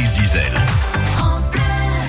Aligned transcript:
Zizel. 0.00 0.52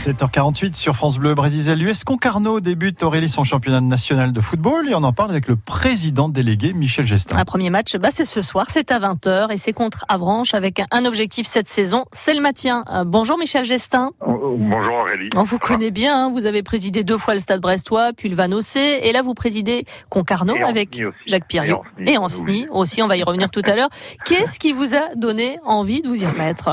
7h48 0.05 0.73
sur 0.73 0.95
France 0.95 1.17
Bleu 1.17 1.35
Brésil. 1.35 1.73
L'US 1.73 2.05
Concarneau 2.05 2.61
débute 2.61 3.03
Aurélie 3.03 3.27
son 3.27 3.43
championnat 3.43 3.81
national 3.81 4.31
de 4.31 4.39
football? 4.39 4.89
Et 4.89 4.95
on 4.95 5.03
en 5.03 5.11
parle 5.11 5.31
avec 5.31 5.49
le 5.49 5.57
président 5.57 6.29
délégué 6.29 6.71
Michel 6.71 7.05
Gestin. 7.05 7.37
Un 7.37 7.43
premier 7.43 7.69
match, 7.69 7.97
bah 7.97 8.07
c'est 8.09 8.25
ce 8.25 8.41
soir, 8.41 8.67
c'est 8.69 8.89
à 8.91 8.99
20h 8.99 9.51
et 9.51 9.57
c'est 9.57 9.73
contre 9.73 10.05
Avranches 10.07 10.53
avec 10.53 10.81
un 10.91 11.03
objectif 11.03 11.45
cette 11.45 11.67
saison, 11.67 12.05
c'est 12.13 12.33
le 12.33 12.41
maintien. 12.41 12.85
Euh, 12.89 13.03
bonjour 13.03 13.37
Michel 13.37 13.65
Gestin. 13.65 14.11
Oh, 14.25 14.55
bonjour 14.57 14.95
Aurélie. 14.95 15.29
On 15.35 15.43
vous 15.43 15.59
connaît 15.59 15.91
bien, 15.91 16.27
hein. 16.27 16.31
vous 16.31 16.45
avez 16.45 16.63
présidé 16.63 17.03
deux 17.03 17.17
fois 17.17 17.33
le 17.33 17.41
Stade 17.41 17.59
Brestois, 17.59 18.11
puis 18.15 18.29
le 18.29 18.35
Vanosé 18.35 19.07
et 19.07 19.11
là 19.11 19.21
vous 19.21 19.33
présidez 19.33 19.85
Concarneau 20.09 20.55
avec 20.65 21.03
Jacques 21.27 21.47
Piriou 21.47 21.81
et 21.99 22.17
Anceny 22.17 22.67
aussi, 22.71 23.01
on 23.01 23.07
va 23.07 23.17
y 23.17 23.23
revenir 23.23 23.51
tout 23.51 23.63
à 23.65 23.75
l'heure. 23.75 23.89
Qu'est-ce 24.25 24.57
qui 24.57 24.71
vous 24.71 24.95
a 24.95 25.15
donné 25.15 25.59
envie 25.65 26.01
de 26.01 26.07
vous 26.07 26.23
y 26.23 26.25
remettre? 26.25 26.69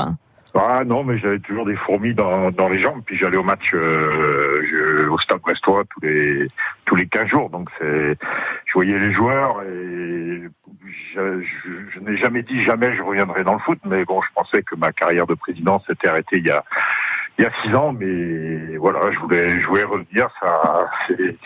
Ah 0.53 0.83
non, 0.85 1.03
mais 1.03 1.17
j'avais 1.17 1.39
toujours 1.39 1.65
des 1.65 1.77
fourmis 1.77 2.13
dans, 2.13 2.51
dans 2.51 2.67
les 2.67 2.81
jambes. 2.81 3.01
Puis 3.05 3.17
j'allais 3.17 3.37
au 3.37 3.43
match 3.43 3.73
euh, 3.73 5.07
au 5.09 5.17
Stade 5.19 5.39
Brestois 5.39 5.83
tous 5.89 6.01
les 6.01 6.47
tous 6.85 6.95
les 6.95 7.07
15 7.07 7.27
jours. 7.27 7.49
Donc 7.49 7.69
c'est, 7.79 8.17
je 8.65 8.73
voyais 8.73 8.97
les 8.99 9.13
joueurs 9.13 9.61
et 9.63 10.43
je, 11.15 11.41
je, 11.93 11.99
n'ai 12.01 12.17
jamais 12.17 12.43
dit 12.43 12.61
jamais 12.61 12.93
je 12.95 13.01
reviendrai 13.01 13.43
dans 13.43 13.53
le 13.53 13.59
foot. 13.59 13.79
Mais 13.85 14.03
bon, 14.03 14.21
je 14.21 14.27
pensais 14.35 14.61
que 14.61 14.75
ma 14.75 14.91
carrière 14.91 15.25
de 15.25 15.35
président 15.35 15.79
s'était 15.87 16.09
arrêtée 16.09 16.37
il 16.37 16.47
y 16.47 16.51
a 16.51 16.63
il 17.37 17.45
y 17.45 17.47
a 17.47 17.51
six 17.63 17.73
ans. 17.73 17.93
Mais 17.93 18.75
voilà, 18.75 18.99
je 19.11 19.19
voulais 19.19 19.61
je 19.61 19.67
voulais 19.67 19.83
revenir. 19.85 20.27
Ça 20.41 20.89
c'est 21.07 21.37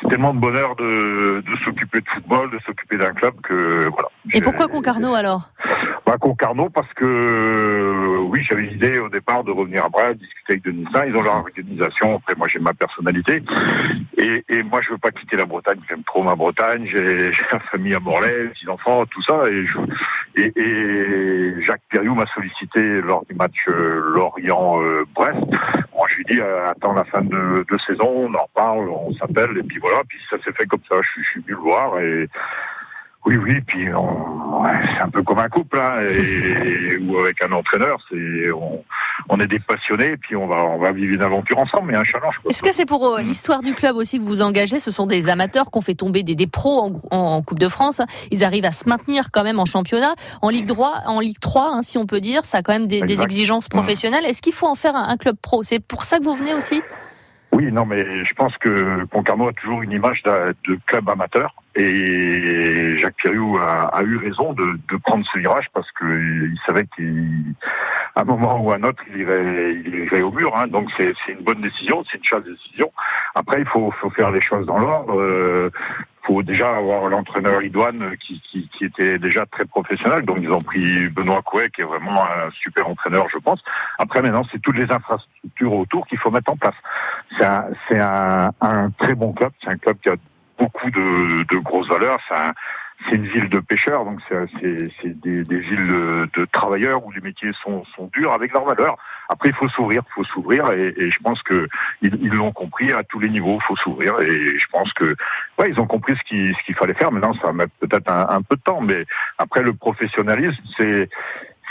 c'est 0.00 0.08
tellement 0.10 0.32
de 0.32 0.38
bonheur 0.38 0.76
de, 0.76 1.42
de 1.44 1.56
s'occuper 1.64 2.00
de 2.00 2.08
football, 2.08 2.52
de 2.52 2.58
s'occuper 2.60 2.98
d'un 2.98 3.12
club 3.12 3.34
que 3.42 3.88
voilà. 3.90 4.08
Et 4.32 4.40
pourquoi 4.40 4.68
Concarneau 4.68 5.14
alors? 5.14 5.50
Bah, 6.08 6.16
Concarneau 6.18 6.70
parce 6.70 6.90
que 6.94 8.18
oui, 8.20 8.42
j'avais 8.42 8.62
l'idée 8.62 8.98
au 8.98 9.10
départ 9.10 9.44
de 9.44 9.50
revenir 9.50 9.84
à 9.84 9.90
Brest, 9.90 10.14
discuter 10.14 10.54
avec 10.54 10.64
Denis 10.64 10.86
Ils 11.06 11.14
ont 11.14 11.22
leur 11.22 11.36
organisation. 11.36 12.16
Après, 12.16 12.34
moi, 12.34 12.48
j'ai 12.48 12.58
ma 12.58 12.72
personnalité. 12.72 13.42
Et, 14.16 14.42
et, 14.48 14.62
moi, 14.62 14.80
je 14.80 14.90
veux 14.90 14.98
pas 14.98 15.10
quitter 15.10 15.36
la 15.36 15.44
Bretagne. 15.44 15.78
J'aime 15.86 16.02
trop 16.04 16.22
ma 16.22 16.34
Bretagne. 16.34 16.86
J'ai 16.86 17.30
ma 17.52 17.58
famille 17.70 17.94
à 17.94 18.00
Morlaix, 18.00 18.50
six 18.58 18.68
enfants, 18.70 19.04
tout 19.04 19.20
ça. 19.20 19.42
Et, 19.50 20.40
et, 20.40 20.52
et 20.56 21.62
Jacques 21.62 21.82
Perriou 21.90 22.14
m'a 22.14 22.26
sollicité 22.34 23.02
lors 23.02 23.26
du 23.26 23.34
match 23.34 23.56
euh, 23.68 24.00
Lorient-Brest. 24.14 25.46
moi, 25.94 26.06
je 26.08 26.14
lui 26.16 26.24
ai 26.28 26.34
dit, 26.34 26.40
euh, 26.40 26.70
attends 26.70 26.94
la 26.94 27.04
fin 27.04 27.20
de, 27.20 27.64
saison, 27.86 28.28
on 28.30 28.34
en 28.34 28.48
parle, 28.54 28.88
on 28.88 29.12
s'appelle. 29.12 29.58
Et 29.58 29.62
puis 29.62 29.78
voilà. 29.78 29.98
Puis 30.08 30.18
ça 30.30 30.36
s'est 30.42 30.52
fait 30.52 30.66
comme 30.66 30.82
ça. 30.90 30.96
Je, 31.02 31.22
je 31.22 31.28
suis 31.28 31.40
venu 31.42 31.52
le 31.52 31.60
voir 31.60 32.00
et 32.00 32.28
oui, 33.28 33.36
oui, 33.36 33.60
puis 33.60 33.84
c'est 33.84 35.02
un 35.02 35.10
peu 35.10 35.22
comme 35.22 35.38
un 35.38 35.50
couple, 35.50 35.78
hein, 35.78 36.00
et, 36.00 36.96
ou 37.02 37.18
avec 37.18 37.42
un 37.42 37.52
entraîneur, 37.52 37.98
c'est 38.10 38.50
on, 39.28 39.38
est 39.38 39.46
des 39.46 39.58
passionnés, 39.58 40.16
puis 40.16 40.34
on 40.34 40.46
va 40.46 40.64
on 40.64 40.78
va 40.78 40.92
vivre 40.92 41.14
une 41.14 41.22
aventure 41.22 41.58
ensemble, 41.58 41.88
mais 41.92 41.96
un 41.98 42.04
challenge. 42.04 42.40
Est-ce 42.48 42.62
que 42.62 42.72
c'est 42.72 42.86
pour 42.86 43.06
euh, 43.06 43.20
l'histoire 43.20 43.60
du 43.60 43.74
club 43.74 43.96
aussi 43.96 44.18
que 44.18 44.22
vous 44.22 44.28
vous 44.28 44.42
engagez? 44.42 44.78
Ce 44.78 44.90
sont 44.90 45.06
des 45.06 45.28
amateurs 45.28 45.70
qu'on 45.70 45.82
fait 45.82 45.94
tomber 45.94 46.22
des, 46.22 46.34
des 46.34 46.46
pros 46.46 46.80
en, 47.10 47.16
en, 47.16 47.42
Coupe 47.42 47.58
de 47.58 47.68
France. 47.68 48.00
Ils 48.30 48.44
arrivent 48.44 48.64
à 48.64 48.72
se 48.72 48.88
maintenir 48.88 49.30
quand 49.30 49.44
même 49.44 49.60
en 49.60 49.66
championnat, 49.66 50.14
en 50.40 50.48
Ligue 50.48 50.66
3, 50.66 51.02
en 51.06 51.20
Ligue 51.20 51.38
3, 51.38 51.70
hein, 51.74 51.82
si 51.82 51.98
on 51.98 52.06
peut 52.06 52.20
dire. 52.20 52.46
Ça 52.46 52.58
a 52.58 52.62
quand 52.62 52.72
même 52.72 52.86
des, 52.86 53.02
des 53.02 53.22
exigences 53.22 53.68
professionnelles. 53.68 54.24
Est-ce 54.24 54.40
qu'il 54.40 54.54
faut 54.54 54.66
en 54.66 54.74
faire 54.74 54.96
un, 54.96 55.08
un 55.08 55.16
club 55.18 55.36
pro? 55.40 55.62
C'est 55.62 55.80
pour 55.80 56.02
ça 56.02 56.18
que 56.18 56.24
vous 56.24 56.34
venez 56.34 56.54
aussi? 56.54 56.82
Oui, 57.52 57.72
non, 57.72 57.86
mais 57.86 58.24
je 58.24 58.34
pense 58.34 58.56
que 58.58 59.04
Concarneau 59.06 59.48
a 59.48 59.52
toujours 59.52 59.82
une 59.82 59.92
image 59.92 60.22
de, 60.22 60.54
de 60.68 60.78
club 60.86 61.08
amateur. 61.08 61.54
Et 61.74 62.57
Jacques 62.98 63.16
Piriou 63.16 63.58
a, 63.58 64.02
eu 64.02 64.16
raison 64.16 64.52
de, 64.52 64.78
prendre 65.04 65.24
ce 65.32 65.38
virage 65.38 65.68
parce 65.72 65.90
qu'il 65.92 66.58
savait 66.66 66.86
qu'à 66.86 67.02
un 68.16 68.24
moment 68.24 68.60
ou 68.60 68.72
à 68.72 68.76
un 68.76 68.82
autre, 68.82 69.02
il 69.10 69.20
irait, 69.20 70.22
au 70.22 70.32
mur. 70.32 70.54
Hein. 70.56 70.66
Donc 70.68 70.90
c'est 70.96 71.14
une 71.28 71.42
bonne 71.42 71.60
décision, 71.60 72.04
c'est 72.10 72.18
une 72.18 72.24
chance 72.24 72.44
de 72.44 72.52
décision. 72.52 72.92
Après, 73.34 73.60
il 73.60 73.66
faut, 73.66 73.92
faire 74.16 74.30
les 74.30 74.40
choses 74.40 74.66
dans 74.66 74.78
l'ordre. 74.78 75.20
Euh, 75.20 75.70
faut 76.28 76.42
déjà 76.42 76.76
avoir 76.76 77.08
l'entraîneur 77.08 77.62
Idoine 77.62 78.16
qui, 78.18 78.40
qui, 78.42 78.84
était 78.84 79.18
déjà 79.18 79.46
très 79.46 79.64
professionnel. 79.64 80.22
Donc 80.22 80.38
ils 80.42 80.50
ont 80.50 80.60
pris 80.60 81.08
Benoît 81.08 81.42
Couet 81.42 81.70
qui 81.70 81.80
est 81.80 81.84
vraiment 81.84 82.24
un 82.24 82.50
super 82.50 82.88
entraîneur, 82.88 83.26
je 83.32 83.38
pense. 83.38 83.62
Après 83.98 84.20
maintenant, 84.20 84.42
c'est 84.52 84.60
toutes 84.60 84.76
les 84.76 84.90
infrastructures 84.92 85.72
autour 85.72 86.06
qu'il 86.06 86.18
faut 86.18 86.30
mettre 86.30 86.52
en 86.52 86.56
place. 86.56 86.74
C'est 87.88 88.00
un, 88.00 88.50
très 88.98 89.14
bon 89.14 89.32
club. 89.32 89.52
C'est 89.62 89.70
un 89.70 89.78
club 89.78 89.96
qui 90.02 90.10
a 90.10 90.16
beaucoup 90.58 90.90
de, 90.90 91.56
grosses 91.60 91.88
valeurs. 91.88 92.18
C'est 93.04 93.14
une 93.14 93.26
ville 93.26 93.48
de 93.48 93.60
pêcheurs, 93.60 94.04
donc 94.04 94.20
c'est 94.28 95.20
des, 95.20 95.44
des, 95.44 95.58
villes 95.58 96.28
de, 96.34 96.44
travailleurs 96.50 97.04
où 97.06 97.12
les 97.12 97.20
métiers 97.20 97.52
sont, 97.62 97.84
durs 98.12 98.32
avec 98.32 98.52
leurs 98.52 98.64
valeurs. 98.64 98.96
Après, 99.28 99.50
il 99.50 99.54
faut 99.54 99.68
s'ouvrir, 99.68 100.02
il 100.04 100.12
faut 100.12 100.24
s'ouvrir, 100.24 100.70
et, 100.72 101.10
je 101.10 101.18
pense 101.20 101.42
que 101.42 101.68
ils 102.02 102.34
l'ont 102.34 102.52
compris 102.52 102.92
à 102.92 103.02
tous 103.04 103.20
les 103.20 103.28
niveaux. 103.28 103.58
Il 103.60 103.64
faut 103.64 103.76
s'ouvrir, 103.76 104.18
et 104.20 104.58
je 104.58 104.66
pense 104.72 104.92
que 104.94 105.14
ouais, 105.58 105.70
ils 105.70 105.80
ont 105.80 105.86
compris 105.86 106.16
ce 106.16 106.22
qu'il 106.24 106.74
fallait 106.74 106.94
faire. 106.94 107.12
Maintenant, 107.12 107.34
ça 107.34 107.46
va 107.46 107.52
mettre 107.52 107.72
peut-être 107.80 108.10
un, 108.10 108.26
un 108.28 108.42
peu 108.42 108.56
de 108.56 108.62
temps, 108.62 108.80
mais 108.80 109.04
après 109.38 109.62
le 109.62 109.72
professionnalisme, 109.72 110.62
c'est 110.76 111.08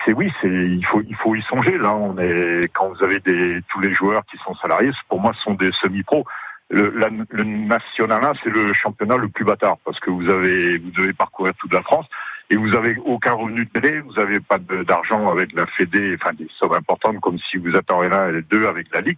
c'est 0.05 0.13
oui, 0.13 0.31
c'est 0.41 0.47
il 0.47 0.85
faut 0.85 1.01
il 1.01 1.15
faut 1.15 1.35
y 1.35 1.41
songer. 1.43 1.77
Là, 1.77 1.93
on 1.93 2.17
est 2.17 2.61
quand 2.73 2.89
vous 2.89 3.03
avez 3.03 3.19
des 3.19 3.61
tous 3.67 3.81
les 3.81 3.93
joueurs 3.93 4.23
qui 4.25 4.37
sont 4.37 4.55
salariés, 4.55 4.91
pour 5.09 5.19
moi, 5.19 5.33
ce 5.33 5.41
sont 5.41 5.55
des 5.55 5.71
semi-pros 5.81 6.25
le, 6.69 6.89
la, 6.97 7.07
le 7.09 7.43
national 7.43 8.23
1, 8.23 8.33
c'est 8.43 8.49
le 8.49 8.73
championnat 8.73 9.17
le 9.17 9.29
plus 9.29 9.45
bâtard 9.45 9.77
parce 9.85 9.99
que 9.99 10.09
vous 10.09 10.29
avez 10.29 10.77
vous 10.77 10.91
devez 10.91 11.13
parcourir 11.13 11.53
toute 11.59 11.73
la 11.73 11.81
France 11.81 12.05
et 12.49 12.55
vous 12.55 12.75
avez 12.75 12.97
aucun 13.05 13.33
revenu 13.33 13.65
de 13.65 13.79
télé, 13.79 13.99
vous 13.99 14.19
avez 14.19 14.39
pas 14.39 14.57
d'argent 14.57 15.29
avec 15.29 15.53
la 15.53 15.65
Fédé, 15.65 16.15
enfin 16.19 16.33
des 16.33 16.47
sommes 16.57 16.73
importantes 16.73 17.19
comme 17.19 17.37
si 17.37 17.57
vous 17.57 17.75
attendez 17.75 18.09
l'un 18.09 18.29
et 18.29 18.33
les 18.33 18.41
deux 18.41 18.65
avec 18.65 18.87
la 18.93 19.01
Ligue. 19.01 19.17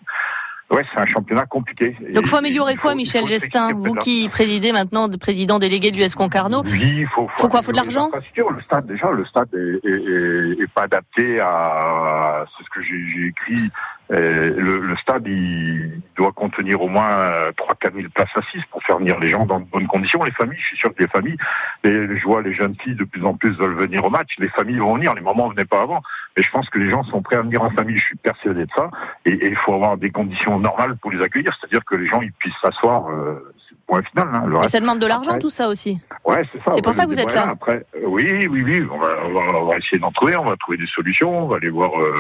Ouais, 0.72 0.84
c'est 0.94 1.00
un 1.00 1.06
championnat 1.08 1.48
compliqué. 1.48 1.96
Donc, 2.14 2.28
faut 2.28 2.36
améliorer 2.36 2.76
quoi, 2.76 2.94
Michel 2.94 3.26
Gestin 3.26 3.72
Vous 3.74 3.96
qui 3.96 4.30
présidez 4.30 4.72
maintenant, 4.72 5.10
président 5.10 5.58
délégué 5.58 5.90
de 5.90 5.98
l'US 5.98 6.14
Concarneau? 6.14 6.62
Oui, 6.64 6.98
il 7.00 7.08
faut, 7.08 7.28
faut, 7.30 7.42
faut 7.42 7.50
quoi 7.50 7.64
Faut 7.64 7.72
de 7.72 7.78
l'argent? 7.78 8.12
Le 8.14 8.62
stade, 8.62 8.86
déjà, 8.86 9.10
le 9.10 9.26
stade 9.26 9.50
est, 9.56 9.88
est, 9.88 10.62
est, 10.62 10.72
pas 10.72 10.84
adapté 10.84 11.40
à. 11.40 12.46
C'est 12.56 12.66
ce 12.66 12.70
que 12.70 12.84
j'ai 12.84 13.28
écrit 13.28 13.72
le, 14.10 14.80
le, 14.80 14.96
stade, 14.98 15.28
il 15.28 16.02
doit 16.16 16.32
contenir 16.32 16.82
au 16.82 16.88
moins 16.88 17.32
3-4 17.58 17.94
000 17.96 18.08
places 18.14 18.30
assises 18.36 18.64
pour 18.72 18.82
faire 18.84 18.98
venir 18.98 19.20
les 19.20 19.30
gens 19.30 19.46
dans 19.46 19.60
de 19.60 19.66
bonnes 19.66 19.88
conditions. 19.88 20.24
Les 20.24 20.32
familles, 20.32 20.58
je 20.60 20.68
suis 20.68 20.78
sûr 20.78 20.94
que 20.94 21.04
les 21.04 21.10
familles, 21.10 21.38
et 21.84 21.90
je 21.90 22.24
vois 22.24 22.42
les 22.42 22.54
jeunes 22.54 22.76
filles 22.76 22.96
de 22.96 23.04
plus 23.04 23.24
en 23.24 23.36
plus 23.36 23.52
veulent 23.52 23.78
venir 23.78 24.04
au 24.04 24.10
match. 24.10 24.36
Les 24.40 24.50
familles 24.50 24.80
vont 24.80 24.96
venir, 24.96 25.14
les 25.14 25.22
mamans 25.22 25.50
venaient 25.50 25.66
pas 25.66 25.82
avant. 25.82 26.02
Mais 26.36 26.44
je 26.44 26.50
pense 26.52 26.70
que 26.70 26.80
les 26.80 26.90
gens 26.90 27.04
sont 27.04 27.22
prêts 27.22 27.38
à 27.38 27.42
venir 27.42 27.62
en 27.62 27.70
famille. 27.72 27.98
Je 27.98 28.06
suis 28.06 28.18
persuadé 28.18 28.66
de 28.66 28.72
ça. 28.76 28.90
Et 29.26 29.48
il 29.48 29.56
faut 29.56 29.74
avoir 29.74 29.98
des 29.98 30.10
conditions 30.10 30.60
normales 30.60 30.98
pour 30.98 31.12
les 31.12 31.24
accueillir, 31.24 31.56
c'est-à-dire 31.60 31.86
que 31.86 31.96
les 31.96 32.08
gens 32.08 32.22
ils 32.22 32.34
puissent 32.34 32.60
s'asseoir. 32.62 33.10
Euh, 33.10 33.54
point 33.90 34.04
final. 34.04 34.28
Hein, 34.34 34.62
et 34.64 34.68
ça 34.68 34.80
demande 34.80 35.00
de 35.00 35.08
l'argent 35.08 35.40
tout 35.40 35.50
ça 35.50 35.68
aussi. 35.68 36.00
Ouais, 36.24 36.44
c'est 36.52 36.64
ça. 36.64 36.72
C'est 36.72 36.84
pour 36.84 36.94
ça 36.94 37.04
que 37.04 37.10
vous 37.10 37.20
êtes 37.20 37.34
là. 37.34 37.50
Après, 37.50 37.84
euh, 37.96 38.06
oui, 38.06 38.48
oui, 38.48 38.62
oui. 38.64 38.88
On 38.92 39.00
va, 39.00 39.08
on 39.26 39.34
va, 39.34 39.60
on 39.60 39.66
va 39.66 39.78
essayer 39.78 40.00
d'en 40.00 40.12
trouver. 40.12 40.38
On 40.38 40.46
va 40.46 40.56
trouver 40.58 40.78
des 40.78 40.88
solutions. 40.88 41.46
On 41.46 41.48
va 41.48 41.58
aller 41.58 41.70
voir 41.70 41.92
euh, 42.00 42.14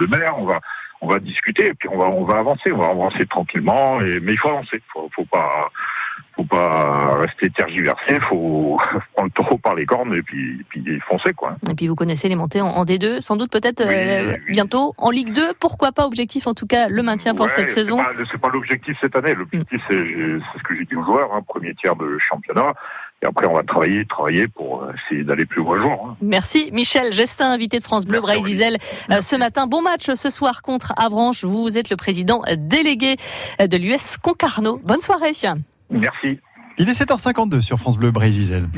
le 0.00 0.06
maire. 0.06 0.34
On 0.38 0.46
va 0.46 0.60
on 1.02 1.08
va 1.08 1.18
discuter 1.18 1.68
et 1.68 1.74
puis 1.74 1.88
on 1.90 1.96
va 1.96 2.06
on 2.06 2.24
va 2.24 2.38
avancer, 2.38 2.72
on 2.72 2.78
va 2.78 2.88
avancer 2.88 3.24
tranquillement. 3.26 4.00
Et, 4.02 4.20
mais 4.20 4.32
il 4.32 4.38
faut 4.38 4.48
avancer, 4.48 4.82
faut, 4.92 5.08
faut 5.14 5.24
pas 5.24 5.70
faut 6.36 6.44
pas 6.44 7.16
rester 7.18 7.50
tergiversé, 7.50 8.18
faut 8.28 8.78
prendre 9.14 9.28
le 9.28 9.30
taureau 9.30 9.58
par 9.58 9.74
les 9.74 9.86
cornes 9.86 10.14
et 10.14 10.22
puis, 10.22 10.64
puis 10.68 11.00
foncer 11.08 11.32
quoi. 11.32 11.56
Et 11.70 11.74
puis 11.74 11.86
vous 11.86 11.94
connaissez 11.94 12.28
les 12.28 12.36
montées 12.36 12.60
en, 12.60 12.84
D2, 12.84 13.20
sans 13.20 13.36
doute 13.36 13.50
peut-être 13.50 13.82
euh, 13.82 14.36
bientôt 14.48 14.94
en 14.96 15.10
Ligue 15.10 15.32
2. 15.32 15.54
Pourquoi 15.58 15.92
pas 15.92 16.06
objectif 16.06 16.46
en 16.46 16.54
tout 16.54 16.66
cas 16.66 16.88
le 16.88 17.02
maintien 17.02 17.34
pour 17.34 17.50
cette 17.50 17.70
saison 17.70 17.98
C'est 18.18 18.38
pas, 18.38 18.48
pas 18.48 18.54
l'objectif 18.54 18.96
cette 19.00 19.16
année. 19.16 19.34
L'objectif 19.34 19.80
c'est 19.88 19.96
ce 19.96 20.62
que 20.64 20.76
j'ai 20.76 20.84
dit 20.84 20.96
aux 20.96 21.04
joueurs, 21.04 21.32
hein, 21.34 21.42
premier 21.46 21.74
tiers 21.74 21.96
de 21.96 22.18
championnat. 22.18 22.74
Et 23.22 23.26
après, 23.26 23.46
on 23.46 23.52
va 23.52 23.62
travailler, 23.62 24.06
travailler 24.06 24.48
pour 24.48 24.86
essayer 24.94 25.24
d'aller 25.24 25.44
plus 25.44 25.60
loin 25.60 25.76
jour. 25.76 26.08
Hein. 26.08 26.16
Merci. 26.22 26.70
Michel 26.72 27.12
Gestin, 27.12 27.52
invité 27.52 27.78
de 27.78 27.82
France 27.82 28.06
Bleu, 28.06 28.22
Zizel, 28.42 28.78
euh, 29.10 29.20
ce 29.20 29.36
matin. 29.36 29.66
Bon 29.66 29.82
match 29.82 30.10
ce 30.14 30.30
soir 30.30 30.62
contre 30.62 30.94
Avranches. 30.96 31.44
Vous 31.44 31.76
êtes 31.76 31.90
le 31.90 31.96
président 31.96 32.42
délégué 32.56 33.16
de 33.58 33.76
l'US 33.76 34.16
Concarneau. 34.16 34.80
Bonne 34.82 35.02
soirée. 35.02 35.32
Merci. 35.90 36.38
Il 36.78 36.88
est 36.88 36.92
7h52 36.92 37.60
sur 37.60 37.78
France 37.78 37.98
Bleu, 37.98 38.12
Zizel. 38.30 38.68